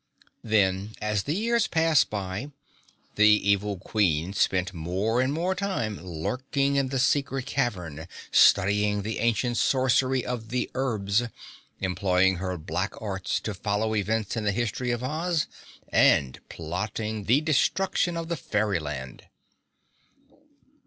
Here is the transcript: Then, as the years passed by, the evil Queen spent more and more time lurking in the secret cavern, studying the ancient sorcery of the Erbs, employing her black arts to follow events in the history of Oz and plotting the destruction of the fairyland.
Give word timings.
Then, 0.43 0.93
as 0.99 1.21
the 1.25 1.35
years 1.35 1.67
passed 1.67 2.09
by, 2.09 2.49
the 3.17 3.27
evil 3.27 3.77
Queen 3.77 4.33
spent 4.33 4.73
more 4.73 5.21
and 5.21 5.31
more 5.31 5.53
time 5.53 5.97
lurking 6.03 6.75
in 6.75 6.87
the 6.89 6.97
secret 6.97 7.45
cavern, 7.45 8.07
studying 8.31 9.03
the 9.03 9.19
ancient 9.19 9.57
sorcery 9.57 10.25
of 10.25 10.49
the 10.49 10.71
Erbs, 10.73 11.25
employing 11.81 12.37
her 12.37 12.57
black 12.57 12.99
arts 12.99 13.39
to 13.41 13.53
follow 13.53 13.93
events 13.95 14.35
in 14.35 14.43
the 14.43 14.51
history 14.51 14.89
of 14.89 15.03
Oz 15.03 15.45
and 15.89 16.39
plotting 16.49 17.25
the 17.25 17.39
destruction 17.39 18.17
of 18.17 18.27
the 18.27 18.37
fairyland. 18.37 19.27